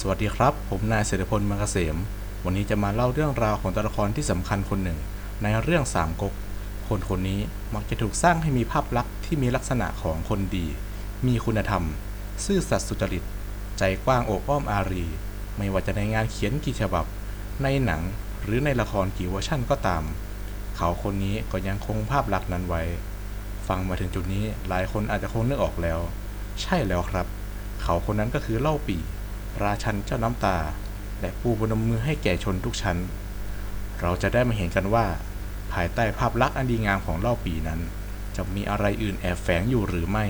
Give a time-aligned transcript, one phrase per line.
[0.00, 1.96] สวัสดีครับ ผมนายเศรษฐพลมังเกษม
[2.44, 4.98] วันนี้จะมาเล่าเรื่องราวของตัวละครที่สำคัญคนหนึ่ง
[5.42, 6.34] ในเรื่องสามก๊ก
[6.88, 7.40] คนคนนี้
[7.74, 10.66] มักจะถูกสร้างให้มีภาพลักษณ์ที่มีลักษณะของคนดี
[11.26, 11.84] มีคุณธรรม
[12.44, 13.24] ซื่อสัตย์สุจริต
[13.78, 15.04] ใจกว้างโอบอ้อมอารี
[15.56, 17.04] ไม่ว่าจะในงานเขียนกี่ฉบับ
[17.62, 18.02] ในหนัง
[18.44, 20.02] หรือในละครกี่เวอร์ชั่นก็ตาม
[20.76, 22.82] เขาคนนี้ก็ยังคงภาพลักษณ์นั้นไว้
[23.68, 25.98] ฟังมาถึงจุดนี้หลายคนอาจจะคงนึกออกแล้ว
[26.62, 27.26] ใช่แล้วครับ
[27.82, 29.02] เขาคนนั้นก็คือเล่าปี่
[29.62, 30.58] ราชันเจ้าน้ำตา
[31.20, 32.98] และผู้บนมือให้แก่ชนทุกชั้น
[34.00, 35.06] เราจะได้มาเห็นกันว่า
[35.72, 37.80] ภายใต้ภาพลักษณ์อันดีงามของเล่าปีนั้น
[38.36, 40.26] จะมีอะไรอื่นแอบแฝงอยู่หรือไม่